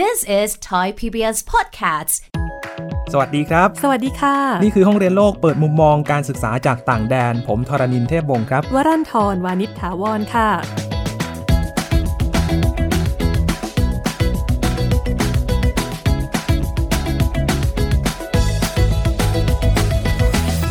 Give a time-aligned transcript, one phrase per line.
[0.00, 2.14] This is Thai PBS Podcasts
[3.12, 10.50] สวัสดีครับ สวัสดีค่ะ นี่คือห้องเรียนโลกเปิดมุมมองการศึกษาจากต่างแดน ผมทรณินเทพวงศ์ครับ วรันทรวานิชถาวรค่ะ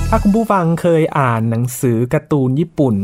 [0.09, 2.95] ถ้าคุณผู้ฟังเคยอ่านหนังสือการ์ตูนญี่ปุ่น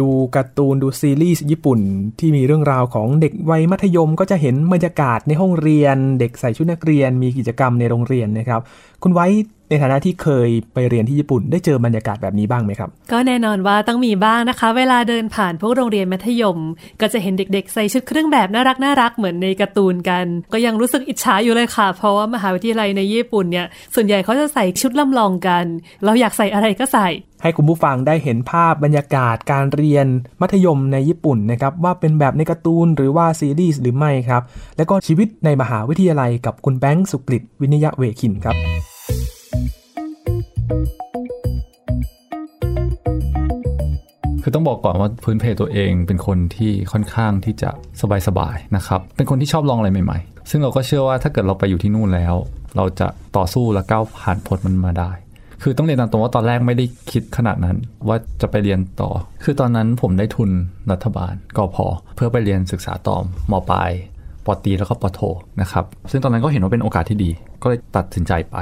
[0.00, 1.80] ดูการ์ตูนดูซีรีส์ญี่ปุ่น
[2.18, 8.60] ที่มีเรื่องราวของเด็กวัยมัธยมก็จะเห็นบรรยากาศในห้องเรียน เด็กใส่ชุดนักเรียนมีกิจกรรมในโรงเรียนนะครับ
[9.02, 9.26] คุณไว้
[9.70, 16.58] ในฐานะที่เคยไปเรียนที่ญี่ปุ่นได้เจอบรรยากาศแบบนี้บ้างไหมครับ ก็แน่นอนว่าต้องมีบ้างนะคะ เวลาเดินผ่านพวกโรงเรียนมัธยม
[17.00, 25.64] ก็จะเห็นเด็กๆ ใส่ชุดเครื่องแบบน่ารักน่ารักเหมือนในการ์ตูนกัน ก็ยังรู้สึกอิจฉาอยู่เลยค่ะ เพราะว่ามหาวิทยาลัยในญี่ปุ่นเนี่ยส่วนใหญ่เขาจะใส่ชุดลำลองกัน
[26.04, 27.08] เราอยากใส่อะไรก็ใส่
[27.42, 30.06] ให้คุณผู้ฟังได้เห็นภาพบรรยากาศการเรียน
[30.40, 34.42] มัธยมในญี่ปุ่นนะครับว่าเป็นแบบในการ์ตูนหรือว่าซีรีส์หรือไม่ครับ
[34.76, 38.56] แล้วก็ชีวิตในมหาวิทยาลัยกับคุณแบงค์สุกฤตวินยะเวคินครับ
[44.42, 47.70] คือต้องบอกก่อนว่าพื้นเพตัวเองเป็นคนที่ค่อนข้างที่จะ
[48.28, 52.34] สบายๆนะครับ เป็นคนที่ชอบลองอะไรใหม่ๆ ซึ่งเราก็เชื่อว่าถ้าเกิดเราไปอยู่ที่นู่นแล้ว
[52.76, 55.10] เราจะต่อสู้และก้าวผ่านพ้นมันมาได้
[55.62, 57.76] คือต้องเรียนตามตรงว่าตอนแรกไม่ได้คิดขนาดนั้น
[58.08, 59.10] ว่าจะไปเรียนต่อ
[59.44, 60.50] คือตอนนั้นผมได้ทุน
[60.92, 61.76] รัฐบาลกพ
[62.14, 63.16] เพื่อไปเรียนศึกษาต่อ
[63.50, 63.90] มปลาย
[64.46, 65.20] ปตีแล้วก็ปโท
[65.60, 67.30] นะครับ ซึ่งตอนนั้นก็เห็นว่าเป็นโอกาสที่ดี
[67.62, 68.56] ก็เลยตัดสินใจไป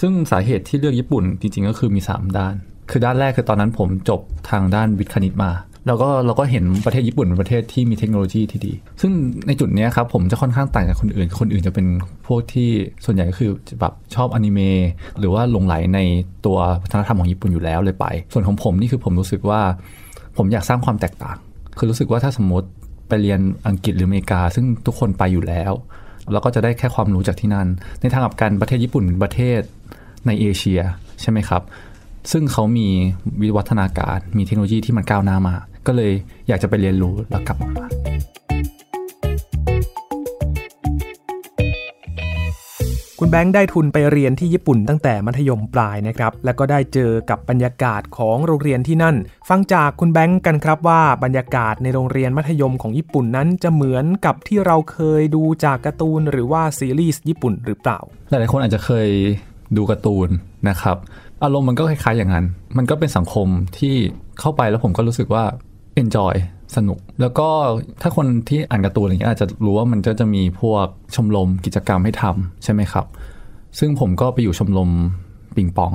[0.00, 2.54] ซึ่งสาเหตุที่เลือกญี่ปุ่นจริงๆก็คือมี 3 ด้าน
[2.90, 5.52] คือด้านแรกคือตอนนั้นผมจบทางด้านวิทย์คณิตมา
[5.86, 9.12] แล้วก็เราก็เห็นประเทศญี่ปุ่นเป็นประเทศที่มีเทคโนโลยีที่ดี ซึ่ง
[9.46, 11.86] ในจุดนี้ครับผมจะค่อนข้างต่างจากคนอื่น คนอื่นจะเป็น
[12.26, 12.70] พวกที่
[13.04, 14.80] ส่วนใหญ่ก็คือแบบชอบอนิเมะ
[15.18, 16.00] หรือว่าหลงไหลใน
[16.46, 19.60] ตัววัฒนธรรมของญี่ปุ่นอยู่แล้วเลยไป ส่วนของผมนี่คือผมรู้สึกว่า
[20.36, 21.36] ผมอยากสร้างความแตกต่าง
[21.78, 22.68] คือรู้สึกว่าถ้าสมมติ
[23.08, 25.72] ไปเรียนอังกฤษหรืออเมริกา ซึ่งทุกคนไปอยู่แล้ว
[26.32, 27.68] เราก็จะได้แค่ความรู้จากที่นั่น
[28.00, 29.60] ในทางกลับกันประเทศญี่ปุ่นเป็นประเทศ
[30.26, 30.80] ในเอเชีย
[31.20, 31.62] ใช่ไหมครับ
[32.32, 32.88] ซึ่งเขามี
[33.42, 36.12] วิวัฒนาการมีเทคโนโลยีที่มันก้าวหน้ามากก็เลย
[36.48, 37.86] อยากจะไปเรียนรู้แล้วกลับออกมา
[43.22, 49.16] คุณแบงค์ได้ทุนไปเรียนที่ญี่ปุ่นตั้งแต่มัธยมปลายนะครับ แล้วก็ได้เจอกับบรรยากาศของโรงเรียนที่นั่น
[49.48, 57.98] ฟังจากคุณแบงค์กันครับว่าบรรยากาศในโรงเรียนมัธยมของญี่ปุ่นนั้นจะเหมือนกับที่เราเคยดูจากการ์ตูนหรือว่าซีรีส์ญี่ปุ่นหรือเปล่า
[58.30, 59.08] หลายๆคนอาจจะเคย
[59.76, 60.28] ดูการ์ตูน
[60.68, 60.96] นะครับ
[61.42, 63.46] อารมณ์มันก็คล้ายๆอย่างนั้น มันก็เป็นสังคม
[63.78, 63.94] ที่
[64.40, 65.44] เข้าไปแล้วผมก็รู้สึกว่า
[66.02, 66.34] enjoy
[66.76, 67.48] สนุก แล้วก็
[68.02, 73.06] ถ้าคนที่อ่านการ์ตูนอะไรเงี้ยอาจจะรู้ว่ามันก็จะมีพวกชมรมกิจกรรมให้ทำใช่ไหมครับ
[73.78, 74.90] ซึ่งผมก็ไปอยู่ชมรม
[75.56, 75.92] ปิงปอง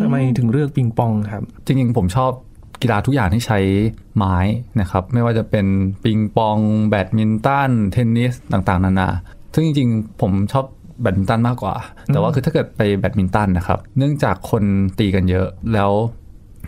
[0.00, 2.30] ทำไมถึงเลือกปิงปองครับ จริงๆผมชอบ
[2.82, 3.58] กีฬาทุกอย่างที่ใช้
[4.16, 4.36] ไม้
[4.80, 5.66] นะครับ ไม่ว่าจะเป็น
[6.04, 6.58] ปิงปอง
[6.88, 9.08] แบดมินตันเทนนิสต่างๆ นานา
[9.54, 10.64] ซึ่งจริงๆ ผมชอบ
[11.00, 11.74] แบดมินตันมากกว่า
[12.12, 14.64] แต่ว่าคือถ้าเกิดไปแบดมินตันนะครับ เนื่องจากคน
[14.98, 15.90] ตีกันเยอะแล้ว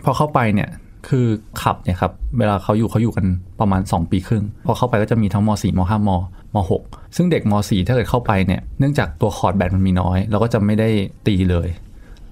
[0.03, 0.69] พอเข้าไปเนี่ย
[1.07, 1.25] คือ
[1.61, 3.25] ขับเนี่ยครับ เวลาเขาอยู่เขาอยู่กัน
[3.59, 6.09] ประมาณ 2 ปีครึ่ง พอเข้าไปก็จะมีทั้งม .4 ม .5 ม
[6.55, 10.89] ม .6 ซึ่งเด็กม .4 ถ้าเกิดเข้าไปเนี่ย เนื่องจากตัวคอร์ดแบดมันมีน้อย เราก็จะไม่ได้
[11.27, 11.69] ตีเลย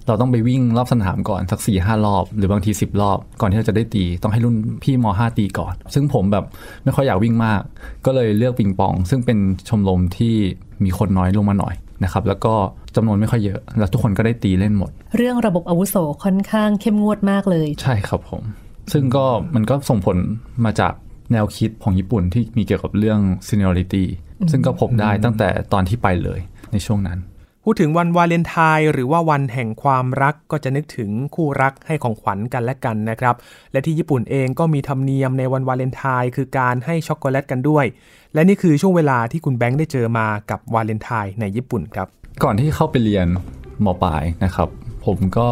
[0.07, 6.45] เราต้องไปวิ่งรอบสนามก่อนสัก4ี่ห้ารอบ หรือบางที 10 รอบ ก่อนที่เราจะได้ตี ต้องให้รุ่นพี่ม .5 ตีก่อน ซึ่งผมแบบ
[6.83, 7.61] ไม่ค่อยอยากวิ่งมาก
[8.05, 9.37] ก็เลยเลือกปิงปอง ซึ่งเป็น
[9.69, 10.35] ชมรมที่
[10.83, 12.53] มีคนน้อยลงมาหน่อย นะครับแล้วก็
[12.95, 18.43] จำนวนไม่ค่อยเยอะ แล้วทุกคนก็ได้ตีเล่นหมด เรื่องระบบอาวุโสค่อนข้างเข้มงวดมากเลย ใช่ครับผม
[18.93, 19.25] ซึ่งก็
[19.55, 20.17] มันก็ส่งผล
[20.65, 20.93] มาจาก
[21.31, 24.03] แนวคิดของญี่ปุ่นที่มีเกี่ยวกับเรื่อง seniority
[24.51, 26.39] ซึ่งก็พบได้ตั้งแต่ตอนที่ไปเลย
[26.71, 27.19] ในช่วงนั้น
[27.65, 33.35] พูดถึงวันวาเลนไทน์หรือว่าวันแห่งความรักก็จะนึกถึงคู่รักให้ของขวัญกันและกันนะครับ
[33.71, 37.85] และที่ญี่ปุ่นเองก็มีธรรมเนียมในวันวาเลนไทน์คือการให้ช็อกโกแลตกันด้วย
[38.33, 42.07] และนี่คือช่วงเวลาที่คุณแบงค์ได้เจอมากับวาเลนไทน์ในญี่ปุ่นครับ
[42.43, 43.27] ก่อนที่เข้าไปเรียน
[43.85, 44.69] มปลายนะครับ
[45.05, 45.47] ผมก็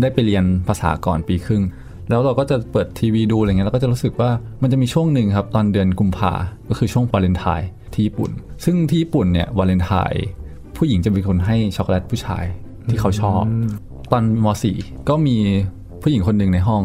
[0.00, 1.62] ได้ไปเรียนภาษาก่อนปีครึ่ง
[2.08, 4.30] แล้วเราก็จะเปิดทีวีดูอะไรเงี้ยแล้วก็จะรู้สึกว่า
[4.62, 6.32] มันจะมีช่วงหนึ่งครับตอนเดือนกุมภา
[6.68, 8.30] ก็คือช่วงวาเลนไทน์ที่ญี่ปุ่น
[8.64, 10.24] ซึ่งที่ญี่ปุ่นเนี่ยวาเลนไทน์
[10.84, 12.44] ผู้หญิงจะเป็นคนให้ช็อกโกแลตผู้ชาย
[12.88, 13.42] ที่เขาชอบ
[14.12, 14.46] ตอนม
[14.78, 15.36] .4 ก็มี
[16.02, 16.82] ผู้หญิงคนหนึ่งในห้อง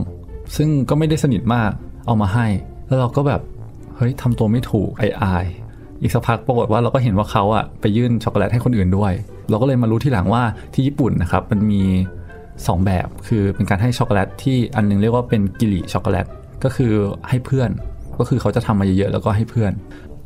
[0.56, 1.72] ซึ่งก็ไม่ได้สนิทมาก
[2.06, 2.48] เอามาให้
[2.88, 3.42] แล้วเราก็แบบ
[3.98, 5.46] เฮ้ยทำตัวไม่ถูกไออาย
[6.02, 9.14] อีกสักพักปรากฏว่าเราก็เห็นว่าเขาอะไปยื่นช็อกโกแลตให้คนอื่นด้วย
[9.50, 11.84] เราก็เลยมารู้ทีหลังว่าที่ญี่ปุ่นนะครับมันมี
[12.38, 16.26] 2 แบบคือเป็นการให้ช็อกโกแลตที่อันนึงเรียกว่าเป็น義理 ช็อกโกแลต
[16.64, 16.92] ก็คือ
[17.30, 17.70] ให้เพื่อน
[18.20, 19.72] ก็คือเขาจะทำมาเยอะๆแล้วก็ให้เพื่อน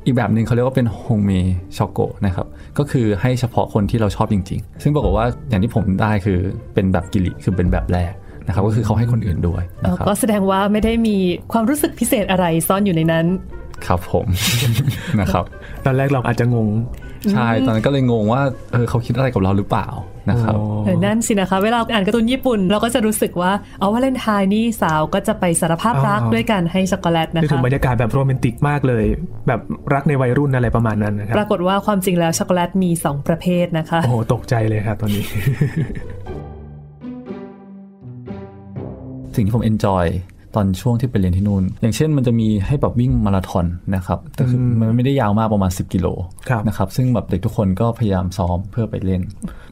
[0.06, 1.32] อีกแบบหนึ่งเขาเรียกว่าเป็น本命
[1.78, 2.41] チョコ นะครับ
[2.78, 6.40] ก็คือให้เฉพาะคนที่เราชอบจริง ๆ ซึ่งปรากฏว่าอย่างที่ผมได้คือ
[6.74, 8.14] เป็นแบบ giri คือเป็นแบบแรก
[8.48, 11.18] นะครับก็คือเขาให้คนอื่นด้วยนะครับก็แสดงว่าไม่ได้มี
[11.52, 13.26] ความรู้สึกพิเศษอะไรซ่อนอยู่ในนั้น
[13.88, 14.26] ครับผม
[15.20, 15.46] นะครับ
[15.86, 16.70] ตอนแรกเราอาจจะงง
[17.32, 18.42] ใช่ ตอนนั้นก็เลยงงว่า
[18.72, 19.88] เออเขาคิดอะไรกับเราหรือเปล่า
[20.30, 20.54] นะครับ
[20.86, 29.06] เออนั่นสินะคะ เวลาอ่านการ์ตูนญี่ปุ่น เราก็จะรู้สึกว่าเอาวาเลนไทน์นี่สาวก็จะไปสารภาพรักอ๋อด้วยการให้ช็อกโกแลตนะคะนึกถึงบรรยากาศแบบโรแมนติกมากเลย
[29.48, 29.62] แบบ
[29.94, 35.24] รักในวัยรุ่นอะไรประมาณนั้นนะครับ ปรากฏว่าความจริงแล้วช็อกโกแลตมี 2 ประเภทนะคะ โอ้โหตกใจเลยครับตอนนี้
[39.36, 40.06] สิ่งที่ผมเอนจอย
[40.56, 43.66] ตอนช่วงที่ไปเรียนที่นู่น อย่างเช่นมันจะมีให้แบบวิ่งมาราธอน
[43.96, 46.08] นะครับแต่คือมันไม่ได้ยาวมากประมาณ 10 กิโล
[46.50, 49.22] ครับนะครับซึ่งแบบเด็กทุกคนก็พยายามซ้อมเพื่อไปเล่น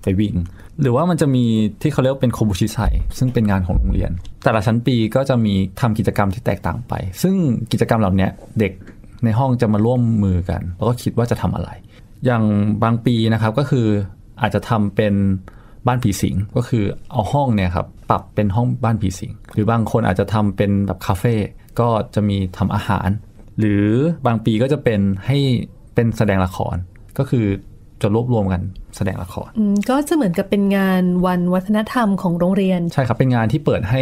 [0.04, 0.36] ไปวิ่ง
[0.82, 1.44] หรือว่ามันจะมี
[1.82, 2.78] ที่เขาเรียกว่าเป็นโคบูชิไซ
[3.18, 4.12] ซึ่งเป็นงานของโรงเรียน
[4.44, 7.36] แต่ละชั้นปีก็จะมีทำกิจกรรมที่แตกต่างไป ซึ่ง
[7.72, 8.74] กิจกรรมเหล่าเนี้ยเด็ก
[9.26, 11.70] ในห้องจะมาร่วมมือกัน แล้วก็คิดว่าจะทำอะไร
[12.26, 12.44] อย่าง
[12.84, 13.88] บางปีนะครับก็คือ
[14.42, 15.14] อาจจะทำเป็น
[15.88, 21.36] บ้านผีสิงก็คือเอาห้องเนี่ยครับ ปรับเป็นห้องบ้านผีสิง หรือบางคนอาจจะทำเป็นแบบคาเฟ่
[21.80, 23.10] ก็จะมีทำอาหาร
[23.60, 23.86] หรือ
[24.28, 25.38] บางปีก็จะเป็นให้
[25.96, 26.76] เป็นแสดงละคร
[27.18, 27.46] ก็คือ
[28.02, 28.62] จะรวบรวมกัน
[28.98, 34.02] แสดงละครอืมก็จะเหมือนกับเป็นงานวันวัฒนธรรมของโรงเรียน ใช่ครับ เป็นงานที่เปิดให้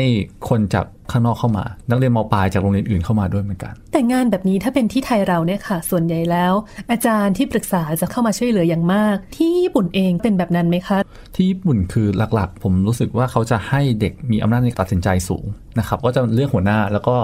[0.49, 6.53] คนจากข้างนอกเข้ามา นักเรียนมปลายจากโรงเรียนอื่นเข้ามาด้วยเหมือนกัน แต่งานแบบนี้ถ้าเป็นที่ไทยเราเนี่ยค่ะ ส่วนใหญ่แล้ว
[6.91, 10.99] อาจารย์ที่ปรึกษาจะเข้ามาช่วยเหลืออย่างมาก ที่ญี่ปุ่นเองเป็นแบบนั้นไหมคะ
[11.35, 15.45] ที่ญี่ปุ่นคือหลักๆ ผมรู้สึกว่าเขาจะให้เด็กมีอำนาจในการตัดสินใจสูง
[15.79, 17.15] นะครับ ก็จะเลือกหัวหน้าแล้วก็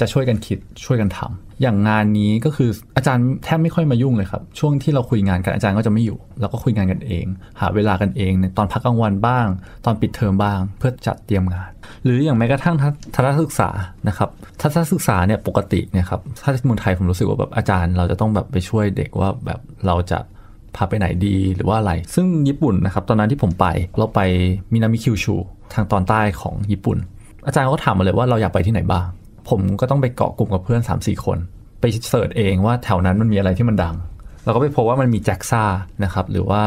[0.00, 7.24] จะช่วยกันคิดช่วยกันทำ อย่างงานนี้ก็คืออาจารย์แทบไม่ค่อยมายุ่งเลยครับ ช่วงที่เราคุยงานกันอาจารย์ก็จะไม่อยู่แล้วก็คุยงานกันเอง
[7.60, 9.46] หาเวลากันเองในตอนพักกลางวันบ้าง
[9.84, 11.70] ตอนปิดเทอมบ้าง เพื่อจัดเตรียมงาน
[12.04, 13.70] หรืออย่างแม้กระทั่งทัศทัศนศึกษา
[14.08, 14.28] นะครับ
[14.60, 20.18] ทัศนศึกษาเนี่ยปกติเนี่ยครับถ้าที่เมืองไทยผมรู้สึกว่าแบบอาจารย์เราจะต้องแบบไปช่วยเด็กว่าแบบเราจะ
[20.76, 23.66] พาไปไหนดีหรือว่าอะไร ซึ่งญี่ปุ่นนะครับตอนนั้นที่ผมไป
[23.98, 24.20] เราไป
[24.72, 25.34] มินามิคิวชู
[25.74, 26.98] ทางตอนใต้ของญี่ปุ่น
[27.46, 29.06] อาจารย์ก็ถามมาเลยว่าเราอยากไปที่ไหนบ้าง
[29.48, 31.38] ผมก็ต้องไปเกาะกลุ่มกับเพื่อน 3-4 คน
[31.80, 33.96] ไปเสิร์ชเองว่าแถวนั้นมันมีอะไรที่มันดัง
[34.44, 35.62] เราก็ไปพบว่ามันมีแจ็กซ่า
[36.04, 36.62] นะครับ หรือว่า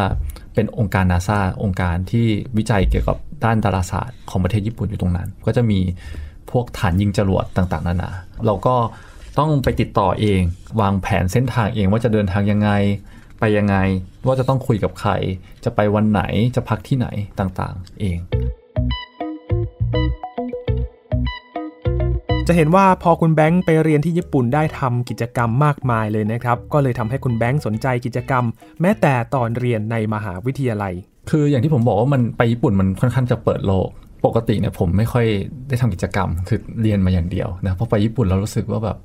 [0.53, 2.25] เป็นองค์การนาซาองค์การที่
[2.57, 5.79] วิจัยเกี่ยวกับด้านดาราศาสตร์ของประเทศญี่ปุ่นอยู่ตรงนั้น ก็จะมี
[6.51, 8.11] พวกฐานยิงจรวดต่างๆนานา
[8.45, 8.75] เราก็
[9.39, 10.41] ต้องไปติดต่อเอง
[10.81, 12.69] วางแผนเส้นทางเองว่าจะเดินทางยังไง
[13.39, 13.75] ไปยังไง
[14.25, 15.11] ว่าจะต้องคุยกับใคร
[15.63, 16.21] จะไปวันไหน
[16.55, 17.07] จะพักที่ไหน
[17.39, 18.17] ต่างๆ เอง
[22.47, 28.43] จะเห็นว่าพอคุณแบงค์ไปเรียนที่ญี่ปุ่นได้ทำกิจกรรมมากมายเลยนะครับ ก็เลยทำให้คุณแบงค์สนใจกิจกรรม
[28.81, 30.93] แม้แต่ตอนเรียนในมหาวิทยาลัย
[31.29, 33.87] คืออย่างที่ผมบอกว่ามันไปญี่ปุ่นมันค่อนข้างจะเปิดโลก
[34.25, 35.25] ปกติเนี่ยผมไม่ค่อย
[35.67, 38.97] ได้ทำกิจกรรม คือเรียนมาอย่างเดียวนะพอไปญี่ปุ่นเรารู้สึกว่าแบบ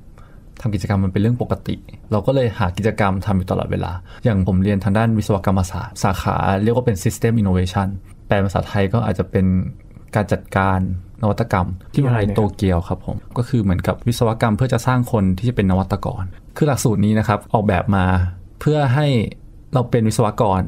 [0.61, 1.75] ทำกิจกรรมมันเป็นเรื่องปกติ
[2.11, 3.91] เราก็เลยหากิจกรรมทำอยู่ตลอดเวลา
[4.23, 7.87] อย่างผมเรียนทางด้านวิศวกรรมศาสตร์ สาขาเรียกว่าเป็น System Innovation
[8.27, 9.45] แปลภาษาไทยก็อาจจะเป็น
[10.15, 10.79] การจัดการ
[11.21, 16.23] นวัตกรรม ที่มหาลัยโตเกียวครับผมก็คือเหมือนกับวิศวกรรมเพื่อจะสร้างคนที่จะเป็นนวัตกร
[16.57, 18.05] คือหลักสูตรนี้นะครับออกแบบมา
[18.59, 19.07] เพื่อให้
[19.73, 20.61] เราเป็นวิศวกร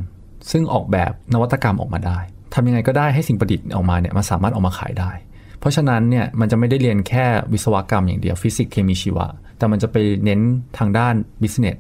[0.51, 2.19] ซึ่งออกแบบนวัตกรรมออกมาได้
[2.53, 5.11] ทำยังไงก็ได้ให้สิ่งประดิษฐ์ออกมาเนี่ยมันสามารถออกมาขายได้
[5.59, 10.41] เพราะฉะนั้นเนี่ยมันจะไม่ได้เรียนแค่วิศวกรรมอย่างเดียวฟิสิกส์เคมีชีวะ แต่มันจะไปเน้น
[10.77, 11.77] ทางด้าน business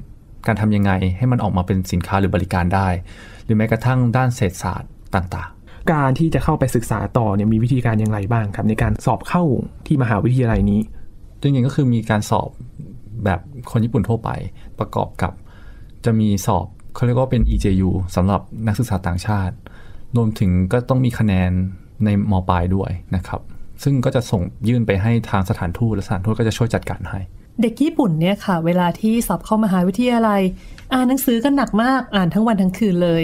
[0.47, 2.87] การทำยังไงให้มันออกมาเป็นสินค้าหรือบริการได้
[3.43, 5.49] หรือแม้กระทั่งด้านเศรษฐศาสตร์ต่าง
[5.91, 9.43] การที่จะเข้าไปศึกษาต่อเนี่ยมีวิธีการอย่างไรบ้างครับ ในการสอบเข้า
[9.87, 12.49] ที่มหาวิทยาลัยนี้ๆจริงๆก็คือมีการสอบ
[13.23, 13.39] แบบ
[13.71, 14.29] คนญี่ปุ่นทั่วไป
[14.79, 15.31] ประกอบกับ
[16.05, 16.65] จะมีสอบ
[16.95, 19.55] เขาเรียกว่าเป็น EJU สำหรับนักศึกษาต่างชาติ
[20.15, 21.51] รวมถึงก็ต้องมีคะแนน
[22.05, 23.41] ในมปลายด้วยนะครับ
[23.83, 27.19] ซึ่งก็จะส่งยื่นไปให้ทางสถานทูตและสถานทูตก็จะช่วยจัดการให้
[27.61, 30.41] เด็กญี่ปุ่นเนี่ยค่ะ เวลาที่สอบเข้ามหาวิทยาลัย
[30.93, 33.23] อ่านหนังสือกันหนักมากอ่านทั้งวันทั้งคืนเลย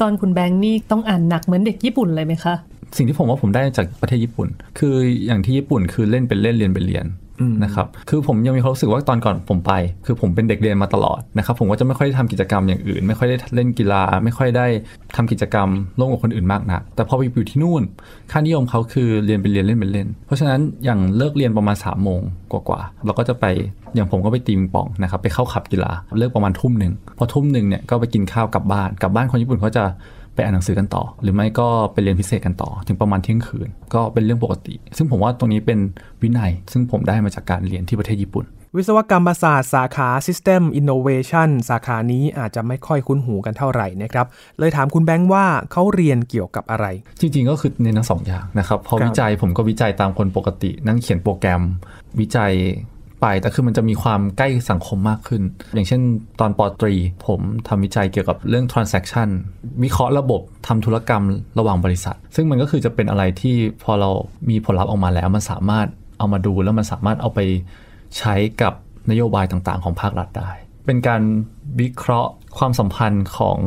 [0.00, 2.54] ตอนคุณแบงค์นี่ต้องอ่านหนักเหมือนเด็กญี่ปุ่นเลยไหมคะ
[2.96, 4.48] สิ่งที่ผมว่าผมได้จากประเทศญี่ปุ่น
[4.78, 4.94] คือ
[5.26, 7.06] อย่างที่ญี่ปุ่นคือเล่นเป็นเล่นเรียนเป็นเรียน
[7.64, 9.72] นะครับคือผมยังมีความรู้สึกว่าตอนก่อนผมไป
[10.06, 14.66] คือผมเป็นเด็กเรียนมาตลอดนะครับผมก็จะไม่ค่อยได้ทำกิจกรรมอย่างอื่น ไม่ค่อยได้เล่นกีฬา ไม่ค่อยได้
[15.16, 17.82] ทำกิจกรรมร่วมกับคนอื่นมากนักแต่พอไปอยู่ที่นู่น
[18.30, 22.20] ค่านิยมเขาคือเรียนเป็นเรียนเล่นเป็นเล่น เพราะฉะนั้นอย่างเลิกเรียนประมาณ3ามโมง
[22.52, 23.44] กว่าๆเราก็จะไป
[23.94, 29.84] อย่างผมก็ไปตีปิงปองนะครับไปเข้าขับกีฬาเลิกประมาณทุ่มหนึ่งพอทุ่มหนึ่งเนี่ยก็ไปกินข้าวกลับบ้านกลับบ้านคนญี่ปุ่นเขาจะ
[30.36, 35.78] ไปอ่านหนังสือกันต่อ หรือไม่ก็ไปเรียนพิเศษกันต่อ ถึงประมาณเที่ยงคืน ก็เป็นเรื่องปกติ ซึ่งผมว่าตรงนี้เป็น
[36.22, 44.26] วินัย ซึ่งผมได้มาจากการเรียนที่ประเทศญี่ปุ่น วิศวกรรมศาสตร์สาขา System Innovation สาขานี้อาจจะไม่ค่อยคุ้นหูกันเท่าไหร่นะครับ
[44.58, 46.86] เลยถามคุณแบงค์ว่าเขาเรียนเกี่ยวกับอะไร
[47.20, 51.62] จริงๆก็คือในทั้งสองอย่างนะครับพอครับวิจัยผมก็วิจัยตามคนปกติ นั่งเขียนโปรแกรม
[52.20, 52.95] วิจัยไป
[53.40, 55.42] แต่คือมันจะมีความใกล้สังคมมากขึ้น
[55.74, 56.00] อย่างเช่น
[56.40, 56.94] ตอนปอตรี
[57.26, 59.28] ผมทำวิจัยเกี่ยวกับเรื่อง transaction
[59.84, 61.22] วิเคราะห์ระบบทำธุรกรรม
[61.58, 64.10] ระหว่างบริษัท ซึ่งมันก็คือจะเป็นอะไรที่พอเรา
[64.50, 65.86] มีผลลัพธ์ออกมาแล้ว มันสามารถ
[66.18, 67.40] เอามาดูแล้วมันสามารถเอาไป
[68.18, 68.72] ใช้กับ
[69.10, 70.50] นโยบายต่างๆ ของภาครัฐได้
[70.86, 71.22] เป็นการ
[71.80, 73.58] วิเคราะห์ความสัมพันธ์ของ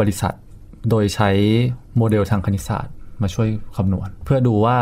[0.00, 0.34] บริษัท
[0.90, 1.30] โดยใช้
[1.96, 4.78] โมเดลทางคณิตศาสตร์ มาช่วยคำนวณ เพื่อดูว่า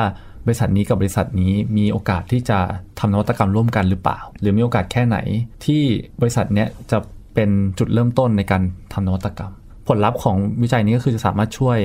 [0.47, 2.59] บริษัทนี้กับบริษัทนี้มีโอกาสที่จะ
[2.99, 5.19] ทำนวัตกรรมร่วมกันหรือเปล่า หรือมีโอกาสแค่ไหน
[5.65, 5.83] ที่
[6.21, 6.99] บริษัทเนี้ยจะ
[7.35, 8.63] เป็นจุดเริ่มต้นในการ
[8.93, 9.53] ทำนวัตกรรม
[9.89, 11.79] ผลลัพธ์ของวิจัยนี้ก็คือจะสามารถช่วย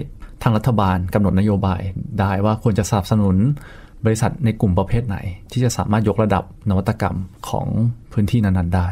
[0.43, 1.81] ทางรัฐบาลกำหนดนโยบาย
[2.19, 3.35] ได้ว่าควรจะสนับสนุน
[4.05, 5.17] บริษัทในกลุ่มประเภทไหน
[5.51, 7.17] ที่จะสามารถยกระดับนวัตกรรม
[7.49, 7.67] ของ
[8.11, 8.89] พื้นที่นั้นๆได้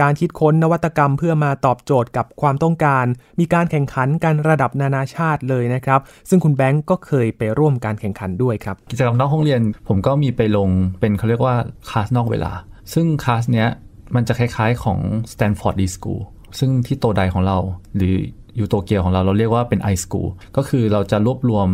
[0.00, 3.04] การคิดค้นนวัตกรรมเพื่อมาตอบโจทย์กับความต้องการ
[3.40, 10.68] มีการแข่งขันกันระดับนานาชาติเลยนะครับ ซึ่งคุณแบงก์ก็เคยไปร่วมการแข่งขันด้วยครับ กิจกรรมนอกห้องเรียนผมก็มีไปลง
[11.00, 11.54] เป็นเขาเรียกว่า
[11.88, 12.52] คลาสนอกเวลา
[12.94, 13.68] ซึ่งคลาสเนี้ย
[14.14, 14.98] มันจะคล้ายๆของ
[15.32, 16.22] Stanford D School
[16.58, 17.58] ซึ่งที่โตไดของเรา
[17.96, 18.14] หรือ
[18.58, 21.68] ยูโตเกียวของเราเราเรียกว่าเป็น i School ก็คือเราจะรวบรวม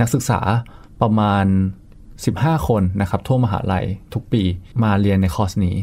[0.00, 0.40] นักศึกษา
[1.02, 1.44] ประมาณ
[2.06, 4.42] 15 คนนะครับทั่วมหาลัยทุกปี
[4.82, 5.76] มาเรียนในคอร์สนี้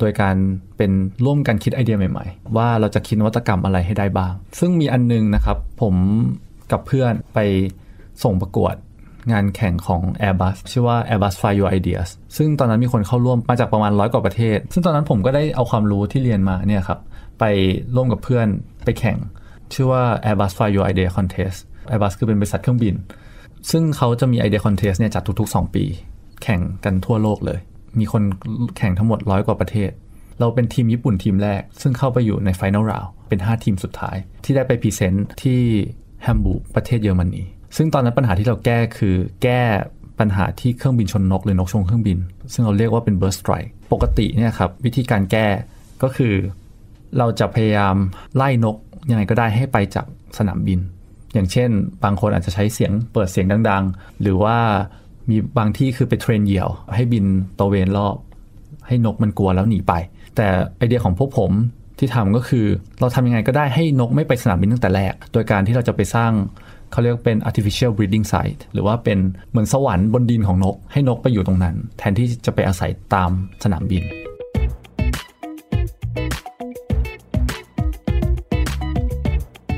[0.00, 0.36] โดยการ
[0.76, 0.90] เป็น
[1.24, 5.94] ร่วมกันคิดไอเดียใหม่ ๆ ว่าเราจะคิดนวัตกรรมอะไรให้ได้บ้าง ซึ่งมีอันนึงนะครับ ผม
[6.72, 7.38] กับเพื่อนไป
[8.22, 8.74] ส่งประกวด
[9.32, 17.00] งานแข่งของ Airbus ชื่อว่า Airbus Fly Your Ideas ซึ่งตอนนั้นมีคนเข้าร่วมมาจากประมาณร้อยกว่าประเทศ ซึ่งตอนนั้นผมก็ได้เอาความรู้ที่เรียนมาเนี่ยครับ
[17.40, 17.44] ไป
[17.96, 18.46] ร่วมกับเพื่อน
[18.84, 19.18] ไปแข่ง
[19.74, 21.58] ชื่อว่า Airbus Fly Your Idea Contest
[21.90, 22.94] Airbus คือเป็นบริษัทเครื่องบิน
[23.70, 25.84] ซึ่งเขาจะมี Idea Contest เนี่ยจัดทุกๆ 2 ปี
[26.42, 27.58] แข่งกันทั่วโลกเลย
[27.98, 28.22] มีคน
[28.76, 29.90] แข่งทั้งหมดร้อยกว่าประเทศ
[30.40, 35.60] เราเป็นทีมญี่ปุ่นทีมแรก ซึ่งเข้าไปอยู่ใน Final Round เป็น 5 ทีมสุดท้าย ที่ได้ไป present ที่
[36.22, 37.42] แฮมบูร์กประเทศเยอรมนี
[37.76, 39.62] ซึ่งตอนนั้นปัญหาที่เราแก้คือแก้
[40.20, 42.18] ปัญหาที่เครื่องบินชนนกหรือนกชนเครื่องบิน
[42.52, 45.46] ซึ่งเราเรียกว่าเป็น bird strike ปกติเนี่ยครับวิธีการแก้
[46.02, 46.34] ก็คือ
[47.18, 47.94] เราจะพยายาม
[48.36, 48.76] ไล่นก
[49.10, 50.06] ยังไงก็ได้ให้ไปจาก
[50.38, 50.80] สนามบิน
[51.34, 51.70] อย่างเช่น
[52.04, 54.58] บางคนอาจจะใช้เสียงเปิดเสียงดัง ๆ หรือว่า
[55.30, 57.24] มีบางที่คือไป train เหยี่ยว ให้บิน
[57.58, 58.16] ตระเวนรอบ
[58.86, 59.92] ให้นกมันกลัวแล้วหนีไป
[60.36, 60.46] แต่
[60.76, 61.52] ไอเดียของพวกผม
[61.98, 62.66] ที่ทำก็คือ
[63.00, 66.32] เราทำยังไงก็ได้ให้นกไม่ไปสนามบินตั้งแต่แรก โดยการที่เราจะไปสร้าง
[66.92, 69.18] เขาเรียกเป็น artificial breeding site หรือว่าเป็น
[69.50, 73.30] เหมือนสวรรค์บนดินของนก ให้นกไปอยู่ตรงนั้น แทนที่จะไปอาศัยตาม
[73.64, 74.02] สนามบิน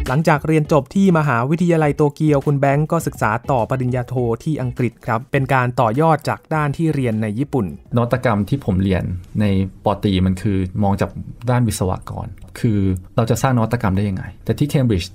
[0.09, 7.67] หลังจากเรียนจบที่มหาวิทยาลัยโตเกียวคุณแบงก์ก็ศึกษาต่อปริญญาโทที่อังกฤษครับ เป็นการต่อยอดจากด้านที่เรียนในญี่ปุ่น
[7.97, 9.05] นวัตกรรมที่ผมเรียน
[9.41, 9.45] ใน
[9.85, 11.11] ปอตีมันคือมองจาก
[11.51, 12.27] ด้านวิศวกร
[12.61, 12.79] คือ
[13.17, 15.13] เราจะสร้างนวัตกรรมได้ยังไง แต่ที่เคมบริดจ์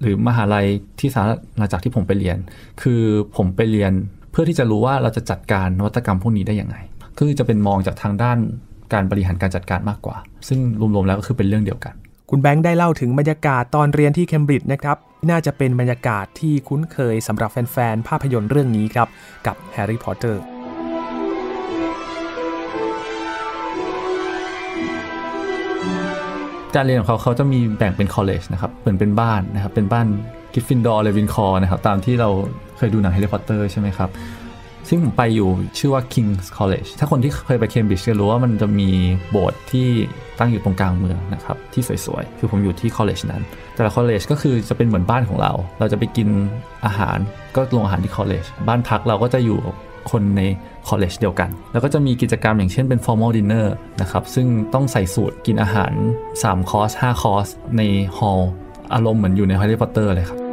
[0.00, 0.66] หรือมหาลัย
[1.00, 2.38] ที่สาธารณจักที่ผมไปเรียน
[2.82, 3.02] คือ
[3.36, 3.92] ผมไปเรียน
[4.30, 6.76] เพื่อที่จะรู้ว่าเราจะจัดการนวัตกรรมพวกนี้ได้ยังไง
[7.18, 8.38] คือจะเป็นมองจากทางด้าน
[8.92, 10.16] การบริหารการจัดการมากกว่า
[10.48, 11.94] ซึ่งรวมๆแล้วก็คือเป็นเรื่องเดียวกัน
[12.30, 14.96] คุณแบงค์ได้เล่าถึงบรรยากาศตอนเรียนที่เคมบริดจ์นะครับ
[15.30, 19.08] น่าจะเป็นบรรยากาศที่คุ้นเคยสำหรับแฟนๆ ภาพยนตร์เรื่องนี้ครับ
[19.46, 20.42] กับแฮร์รี่พอตเตอร์
[26.74, 30.06] การเรียนของเขาเขาจะมีแบ่งเป็น college นะครับเหมือนเป็นบ้านนะครับ เป็นบ้าน
[30.52, 32.28] กริฟฟินดอร์เรเวนคลอนะครับ ตามที่เรา
[32.76, 34.10] เคยดูหนังแฮร์รี่พอตเตอร์ใช่ไหมครับ
[34.88, 38.90] ซึ่งผมไปอยู่ชื่อว่า King's College ถ้าคนที่เคยไปเคมบริดจ์จะรู้ว่ามันจะมี
[39.30, 39.88] โบสถ์ที่
[40.38, 43.42] ตั้งอยู่ตรงกลางเมืองนะครับที่สวยๆ คือผมอยู่ที่ college นั้น
[43.74, 46.28] แต่ละ college ก็คือจะเป็นเหมือนบ้านของเรา เราจะไปกิน
[46.86, 47.18] อาหาร
[47.56, 49.60] ก็ลงอาหารที่ college บ้านพักเราก็จะอยู่
[50.10, 50.42] คนใน
[50.88, 53.66] college เดียวกัน แล้วก็จะมีกิจกรรมอย่างเช่นเป็น formal dinner
[54.00, 55.92] นะครับ ซึ่งต้องใส่สูตรกินอาหาร
[56.32, 57.82] 3คอร์ส5คอร์สใน
[58.18, 58.42] hall
[58.94, 60.45] อารมณ์เหมือนอยู่ใน Harry Potter เลยครับ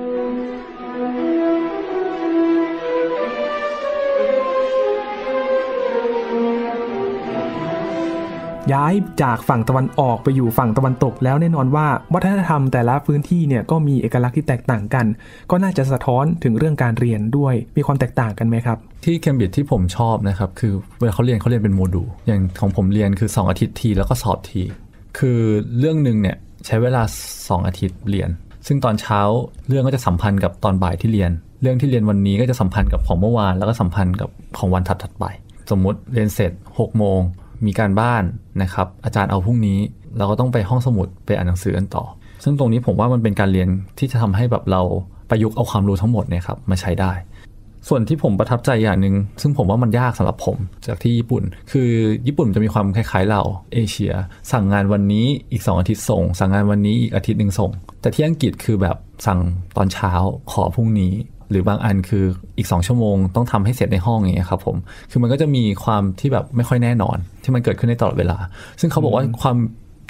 [8.72, 15.06] ย้ายจากฝั่งตะวันออกไปอยู่ฝั่งตะวันตก แล้วแน่นอนว่าวัฒนธรรมแต่ละพื้นที่เนี่ยก็มีเอกลักษณ์ที่แตกต่างกัน
[15.52, 24.62] ก็น่าจะสะท้อนถึงเรื่องการเรียนด้วยมีความแตกต่างกันไหมครับ ที่เคมบริดจ์ที่ผมชอบนะครับ คือเวลาเขาเรียนเขาเรียนเป็นโมดูลอย่างของผมเรียนคือ 2 อาทิตย์ทีแล้วก็สอบที
[25.18, 25.40] คือ
[25.80, 27.04] เรื่องหนึ่งเนี่ยใช้เวลา
[27.34, 28.30] 2 อาทิตย์เรียน
[28.68, 29.20] ซึ่งตอนเช้า
[29.68, 35.26] เรื่องก็จะสัมพันธ์กับตอนบ่ายที่เรียน เรื่องที่เรียนวันนี้ก็จะสัมพันธ์กับของเมื่อวานแล้วก็สัมพันธ์กับของวันถัดๆไป
[35.72, 37.22] สมมุติเรียนเสร็จ6โมง
[37.66, 38.24] มีการบ้าน
[38.62, 39.80] นะครับ อาจารย์เอาพรุ่งนี้
[40.18, 42.04] เราก็ต้องไปห้องสมุดไปอ่านหนังสือกันต่อ
[42.44, 44.82] ซึ่งตรงนี้ผมว่ามันเป็นการเรียนที่จะทำให้แบบเรา
[45.30, 47.14] ประยุกต์เอาความรู้ทั้งหมดเนี่ยครับมาใช้ได้
[47.90, 51.90] ส่วนที่ผมประทับใจอย่างหนึ่งซึ่งผมว่ามันยากสำหรับผมจากที่ญี่ปุ่น คือ
[52.28, 53.42] ญี่ปุ่นจะมีความคล้ายๆเรา
[53.74, 54.14] เอเชีย
[54.52, 59.40] สั่งงานวันนี้อีก 2 อาทิตย์ส่ง สั่งงานวันนี้อีกอาทิตย์หนึ่งส่ง แต่ที่อังกฤษคือแบบสั่ง
[59.78, 60.12] ตอนเช้า
[60.52, 61.12] ขอพรุ่งนี้
[61.50, 62.26] หรือบางอันคือ
[62.58, 64.76] อีก 2 ชั่วโมงต้องทำให้เสร็จในห้องอย่างเงี้ยครับผม
[65.12, 68.38] คือมันก็จะมีความที่แบบไม่ค่อยแน่นอน ที่มันเกิดขึ้นในตลอดเวลา
[68.80, 69.58] ซึ่งเขาบอกว่าความ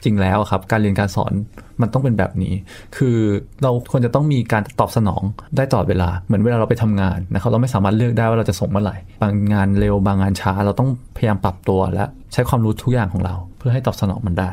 [0.04, 1.34] จริงแล้วครับ การเรียนการสอน
[1.82, 2.54] มันต้องเป็นแบบนี้
[2.98, 3.18] คือ
[3.64, 5.22] เราควรจะต้องมีการตอบสนอง
[5.58, 14.50] ได้ตลอดเวลา เหมือนเวลาเราไปทำงานนะครับเราไม่สามารถเลือกได้ว่าเราจะส่งเมื่อไหร่บางงานเร็วบางงานช้า เราต้องพยายามปรับตัวและใช้ความรู้ทุกอย่างของเรา เพื่อให้ตอบสนองมันได้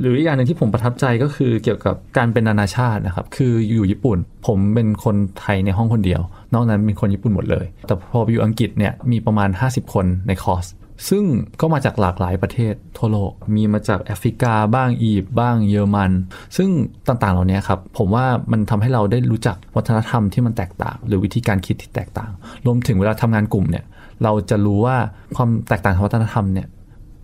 [0.00, 6.20] หรืออีกอย่างหนึ่งที่ผมประทับใจก็คือเกี่ยวกับการเป็นนานาชาตินะครับ คืออยู่ญี่ปุ่น ผมเป็นคนไทยในห้องคนเดียว
[6.54, 10.66] นอกนั้นเป็นคนญี่ปุ่นหมดเลย แต่พอไปอยู่อังกฤษเนี่ยมีประมาณ 50 คนในคอร์ส
[11.08, 11.24] ซึ่ง
[11.60, 16.10] ก็มาจากหลากหลายประเทศทั่วโลก มีมาจากแอฟริกาบ้างอียิปต์บ้างเยอรมัน
[16.56, 16.68] ซึ่ง
[17.08, 22.30] ต่างๆ เหล่านี้ครับ ผมว่ามันทำให้เราได้รู้จักวัฒนธรรมที่มันแตกต่าง หรือวิธีการคิดที่แตกต่าง
[22.66, 23.84] รวมถึงเวลาทำงานกลุ่มเนี่ย
[24.22, 24.96] เราจะรู้ว่า
[25.36, 26.66] ความแตกต่างทางวัฒนธรรมเนี่ย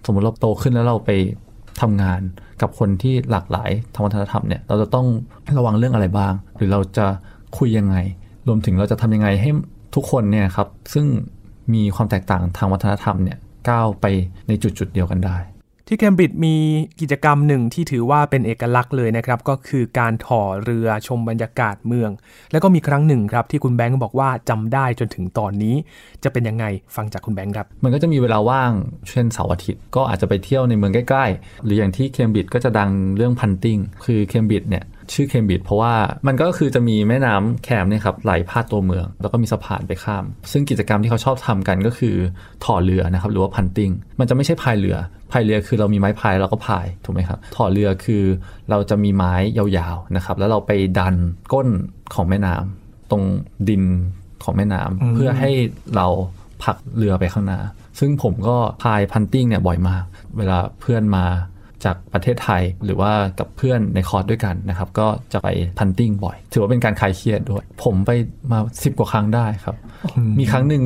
[0.06, 1.10] สมมติเราโตขึ้นแล้วเราไป
[1.80, 2.20] ทำงาน
[2.60, 5.06] กับคนที่หลากหลายทางวัฒนธรรมเนี่ยเราจะต้อง
[5.58, 7.06] ระวังเรื่องอะไรบ้าง หรือเราจะ
[7.58, 7.96] คุยยังไง
[8.48, 9.50] รวมถึงเราจะทำยังไงให้
[9.94, 11.06] ทุกคนเนี่ยครับซึ่ง
[11.74, 13.38] มีความแตกต่างทางวัฒนธรรมเนี่ย
[13.68, 14.06] ก้าวไป
[14.48, 15.36] ในจุดจุดเดียวกันได้
[15.92, 16.56] ที่เคมบริดจ์มี
[17.00, 22.11] กิจกรรมหนึ่งที่ถือว่าเป็นเอกลักษณ์เลยนะครับ ก็คือการถ่อเรือชมบรรยากาศเมือง
[22.52, 25.75] แล้วก็มีครั้งหนึ่งครับที่คุณแบงค์บอกว่าจำได้จนถึงตอนนี้
[26.25, 26.64] จะเป็นยังไง
[26.96, 28.72] ฟังจากคุณแบงค์ครับ มันก็จะมีเวลาว่าง
[29.11, 34.84] เช่นเสาร์อาทิตย์ ก็อาจจะไปเที่ยวในเมืองใกล้ๆ หรืออย่างที่เคมบริดจ์ก็จะดังเรื่องพันติ้งคือเคมบริดจ์เนี่ย
[35.14, 35.95] ชื่อเคมบริดจ์เพราะว่า
[36.26, 42.16] มันก็คือจะมีแม่น้ำแคมเนี่ยครับไหลพาดตัวเมือง แล้วก็มีสะพานไปข้าม ซึ่งกิจกรรมที่เขาชอบทำกันก็คือ
[42.64, 43.90] ถอเรือนะครับหรือว่าพันติ n ง
[44.21, 44.97] มันจะไม่ใช่พายเรือ
[45.33, 48.23] พายเรือคือเรามีไม้พายเราก็พายถูกไหมครับถอเรือคือ
[48.71, 51.14] เราจะมีไม้ยาวๆนะครับแล้วเราไปดัน
[51.52, 51.69] ก้น
[52.14, 53.23] ของแม่น้ำตรง
[53.69, 53.85] ดิน
[54.45, 55.50] ของแม่น้ำเพื่อให้
[55.97, 56.07] เรา
[56.62, 57.61] ผลักเรือไปข้างหน้า
[57.99, 60.04] ซึ่งผมก็พาย punting เนี่ยบ่อยมาก
[60.38, 61.25] เวลาเพื่อนมา
[61.84, 65.48] จากประเทศไทยหรือว่ากับเพื่อนในคอร์สด้วยกันนะครับ ก็จะไป
[65.78, 68.10] punting บ่อย ถือว่าเป็นการคลายเครียดด้วย ผมไป
[68.52, 69.76] มา 10 กว่าครั้งได้ครับ
[70.38, 70.84] มีครั้งหนึ่ง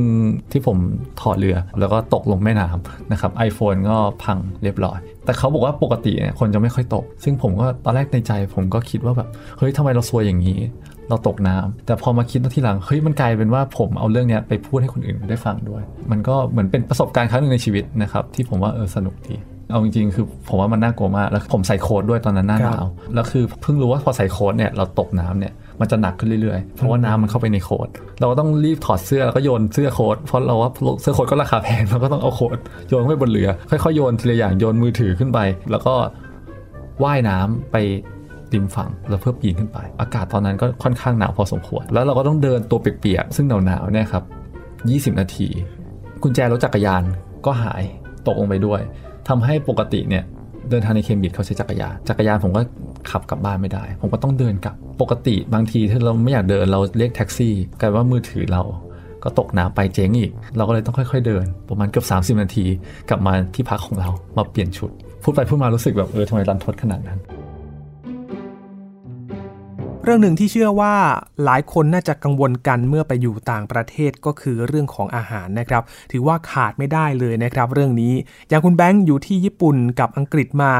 [0.53, 0.79] ที่ผม
[1.21, 10.61] ถ่อเรือ แล้วก็ตกลงแม่น้ำนะครับ iPhone ก็พังเรียบร้อย แต่เขาบอกว่าปกติเนี่ยคนจะไม่ค่อยตก ซึ่งผมก็ตอนแรกในใจ ผมก็คิดว่าแบบเฮ้ยทำไมเราซวยอย่างนี้
[11.09, 19.37] เราตกน้ำแต่พอมาคิดทีหลังเฮ้ยมันกลายเป็นว่าผมเอาเรื่องเนี้ยไปพูดให้คนอื่นได้ฟังด้วย มันก็เหมือนเป็นประสบการณ์ครั้งหนึ่งในชีวิตนะครับ ที่ผมว่าเออสนุกดี
[19.71, 27.89] เอาจริงๆ คือผมว่ามันน่ากลัวมาก แล้วผมใส่โค้ดด้วยตอนนั้นหน้าหนาว แล้วคือเพิ่งรู้ว่าพอใส่โค้ดเนี่ยเราตกน้ำเนี่ยมันจะหนักขึ้นเรื่อยๆ เพราะว่าน้ำมันเข้าไปในโค้ด
[28.21, 35.39] เราก็ต้องรีบถอดเสื้อแล้วก็โยนเสื้อโค้ดเพราะเราว่าเสื้อโค้ดก็ราคาแพงเราก็ต้องเอาโค้ดโยนเข้าไปบนเรือ ค่อยๆโยนทีละอย่างโยนมือถือขึ้นไป
[35.71, 35.95] แล้วก็
[37.05, 37.77] ว่ายน้ำไป
[38.55, 44.25] ริมฝั่งแล้วเพื่อปีนขึ้นไป อากาศตอนนั้นก็ค่อนข้างหนาวพอสมควร แล้วเราก็ต้องเดินตัวเปียกๆซึ่งหนาวๆเนี่ยครับ
[45.15, 45.49] 20 นาที
[46.23, 47.03] กุญแจรถจักรยาน
[47.47, 47.83] ก็หาย
[48.27, 48.81] ตกลงไปด้วย
[49.29, 50.25] ทำให้ปกติเนี่ย
[50.71, 52.63] เดินทางในเคมบิดเขาใช้จักรยาน จักรยานผมก็
[53.11, 58.63] ขับกลับบ้านไม่ได้ ผมก็ต้องเดินกลับ ปกติบางทีถ้าเราไม่อยากเดินเราเรียกแท็กซี่กลายว่ามือถือเรา
[59.25, 62.67] ก็ตกน้ำไปเจ๊งอีก เราก็เลยต้องค่อย ๆ เดิน ประมาณเกือบ30 นาที
[63.09, 64.91] กลับมาที่พักของเรามาเปลี่ยนชุด
[65.23, 67.19] พูดไปพูดมารู้สึกแบบเออทำไมรันทดขนาดนั้น
[70.07, 70.95] เรื่องหนึ่งที่เชื่อว่า
[71.45, 78.15] หลายคนน่าจะกังวลกันเมื่อไปอยู่ต่างประเทศก็คือเรื่องของอาหารนะครับ ถือว่าขาดไม่ได้เลยนะครับ เรื่องนี้
[78.49, 80.71] อย่างคุณแบงค์อยู่ที่ญี่ปุ่นกับอังกฤษมา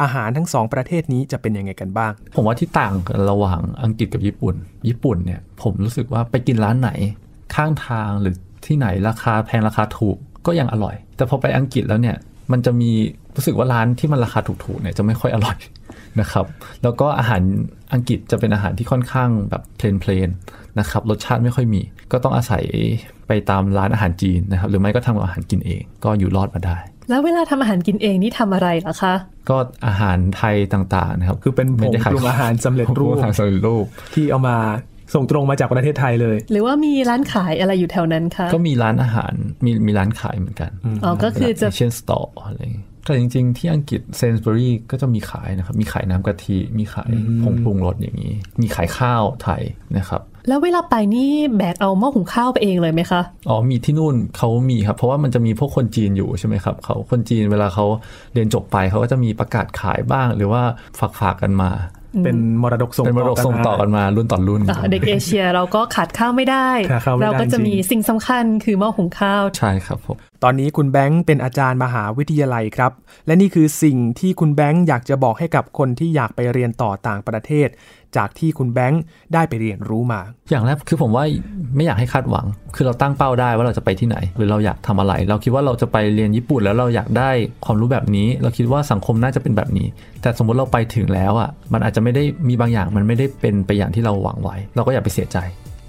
[0.00, 2.94] อาหารทั้งสองประเทศนี้จะเป็นยังไงกันบ้าง ผมว่าที่ต่าง
[3.30, 4.54] ระหว่างอังกฤษกับญี่ปุ่น
[4.88, 6.90] ญี่ปุ่นเนี่ยผมรู้สึกว่าไปกินร้านไหน
[7.54, 8.34] ข้างทางหรือ
[8.66, 12.16] ที่ไหนราคาแพงราคาถูกก็ยังอร่อย แต่พอไปอังกฤษแล้วเนี่ย
[12.52, 12.90] มันจะมี
[13.36, 15.56] รู้สึกว่าร้านที่มันราคาถูกๆเนี่ยจะไม่ค่อยอร่อย
[16.20, 16.46] นะครับ
[16.82, 17.42] แล้วก็อาหาร
[17.92, 21.80] อังกฤษจะเป็นอาหารที่ค่อนข้างแบบเพลนๆนะครับ รสชาติไม่ค่อยมี
[22.12, 22.64] ก็ต้องอาศัย
[23.26, 26.76] ไปตามร้านอาหารจีนนะครับ หรือไม่ก็ทำอาหารกินเอง ก็อยู่รอดมาได้
[27.08, 29.14] แล้วเวลาทำอาหารกินเองนี่ทำอะไรล่ะคะ
[29.48, 29.56] ก็
[29.86, 34.56] อาหารไทยต่างๆนะครับ คือเป็นผไม่งได้ขายปรุงอาหารสำเร็จรูปอาหารสำเร็จรูปที่เอามา
[35.14, 39.32] ส่งตรงมาจากประเทศไทยเลย หรือว่ามีร้านขายอะไรอยู่แถวนั้นคะก็มีร้านอาหาร
[39.64, 40.70] มีมีร้านขายเหมือนกัน
[41.04, 47.10] อ๋อก็คือจะเช่นสตอร์อะไรอย่างเงี้ยแต่จริงๆ ที่อังกฤษเซนส์บ r รีก็จะมีขายนะครับ มีขายน้ำกะทิ มีขาย
[47.42, 49.62] ผงปรุงรสอย่างนี้ มีขายข้าวไทย
[49.96, 57.86] นะครับ แล้วเวลาไปนี่แบกเอาหม้อหุงข้าวไปเองเลยไหมคะ อ๋อ มีที่นู่นเขามีครับ เพราะว่ามันจะมีพวกคนจีนอยู่ใช่ไหมครับเขาคนจีนเวลาเขา
[58.32, 60.62] เรียนจบไปเขาก็จะมีประกาศขายบ้าง หรือว่า
[60.98, 61.70] ฝากฝากๆกันมา
[62.24, 72.92] เป็นมรดกส่งเป็นมรดกส่งต่อกันมารุ่นต่อรุ่นอะเด็กเอเชียเราก็ขาดข้าวไม่ได้ขาดข้าวไม่ได้เราก็จะมีจริงสิ่งสำคัญคือหม้อหุงข้าว ใช่ครับผมตอนนี้คุณแบงค์เป็นอาจารย์มหาวิทยาลัยครับ
[73.26, 77.68] และนี่คือสิ่งที่คุณแบงค์อยากจะบอกให้กับคนที่อยากไปเรียนต่อต่างประเทศ
[78.16, 79.02] จากที่คุณแบงค์
[79.34, 80.20] ได้ไปเรียนรู้มา
[80.50, 81.24] อย่างแรกคือผมว่า
[81.76, 87.30] ไม่อยากให้คาดหวัง คือเราตั้งเป้าได้ว่าเราจะไปที่ไหน หรือเราอยากทำอะไร เราคิดว่าเราจะไปเรียนญี่ปุ่นแล้วเราอยากได้
[87.64, 89.88] ความรู้แบบนี้ เราคิดว่าสังคมน่าจะเป็นแบบนี้
[90.22, 95.38] แต่สมมุติเราไปถึงแล้วอะมันอาจจะไม่ได้มีบางอย่างมันไม่ได้เป็นไปอย่างที่เราหวังไว้ เราก็อย่าไปเสียใจ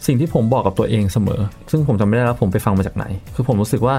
[0.05, 3.05] สิ่งที่ผมบอกกับตัวเองเสมอ ซึ่งผมจำไม่ได้แล้วผมไปฟังมาจากไหน
[3.35, 3.95] คือผมรู้สึกว่า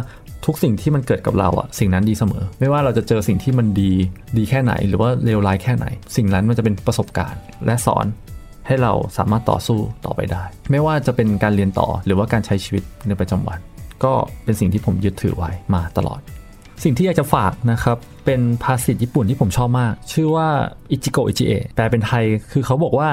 [0.46, 3.90] ทุกสิ่งที่มันเกิดกับเราอะสิ่งนั้นดีเสมอ ไม่ว่าเราจะเจอสิ่งที่มันดี
[4.38, 8.06] ดีแค่ไหน หรือว่าเลวร้ายแค่ไหน สิ่งนั้นมันจะเป็นประสบการณ์ และสอน
[8.66, 13.58] ให้เราสามารถต่อสู้ต่อไปได้ ไม่ว่าจะเป็นการเรียนต่อหรือว่าการใช้ชีวิตในประจำวัน
[14.04, 14.12] ก็
[14.44, 16.20] เป็นสิ่งที่ผมยึดถือไว้มาตลอด
[16.84, 20.48] สิ่งที่อยากจะฝากนะครับ เป็นภาษิตญี่ปุ่นที่ผมชอบมาก ชื่อว่า
[20.92, 23.08] อิจิโกอิจิเอะแปลเป็นไทยคือเขาบอกว่า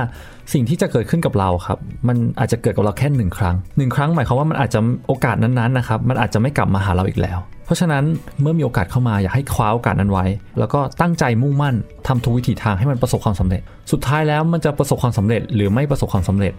[0.54, 8.04] สิ่งที่จะเกิดขึ้นกับเราครับ มันอาจจะเกิดกับเราแค่หนึ่งครั้งหนึ่งครั้งหมายความว่ามันอาจจะโอกาสนั้นๆนะครับมันอาจจะไม่กลับมาหาเราอีกแล้ว เพราะฉะนั้น
[8.42, 10.26] เมื่อมีโอกาสเข้ามาอยากให้คว้าโอกาสนั้นไว้
[10.60, 11.76] แล้วก็ตั้งใจมุ่งมั่น
[12.08, 16.54] ทำทุกวิถีทางให้มันประสบความสำเร็จ สุดท้ายแล้วมันจะประสบความสำเร็จ หรือไม่ประสบความสำเร็จ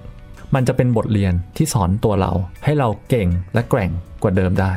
[0.55, 2.33] มันจะเป็นบทเรียนที่สอนตัวเรา
[2.64, 3.90] ให้เราเก่งและแกร่ง
[4.23, 4.73] กว่าเดิมได้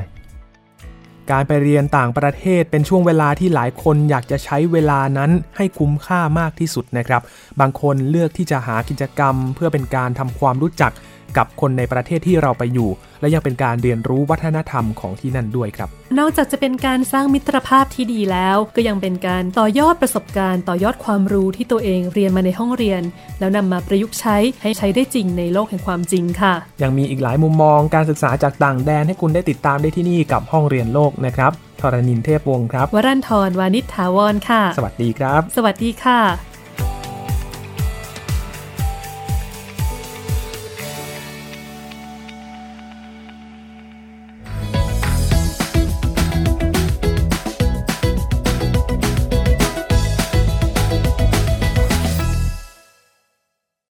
[1.31, 7.21] การไปเรียนต่างประเทศเป็นช่วงเวลาที่หลายคนอยากจะใช้เวลานั้นให้คุ้มค่ามากที่สุดนะครับ
[7.59, 10.91] บางคนเลือกที่จะหากิจกรรม เพื่อเป็นการทำความรู้จัก
[11.37, 12.89] กับคนในประเทศที่เราไปอยู่
[13.21, 15.89] และยังเป็นการเรียนรู้วัฒนธรรมของที่นั่นด้วยครับ
[16.19, 23.01] นอกจากจะเป็นการสร้างมิตรภาพที่ดีแล้ว ก็ยังเป็นการต่อยอดประสบการณ์ต่อยอดความรู้ที่ตัวเองเรียนมาในห้องเรียน
[23.39, 36.48] แล้วนำมาประยุกต์ใช้ให้ใช้ได้จริงในโลกแห่งความจริงค่ะ ยังมีอีกหลายมุมมองการศึกษาจากต่างแดนให้คุณได้ติดตามได้ที่นี่กับห้องเรียนโลกนะครับทรณินเทพวงศ์ครับ วรันทรวานิชถาวรค่ะ สวัสดีครับ สวัสดีค่ะ